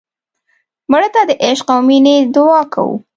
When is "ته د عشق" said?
1.13-1.67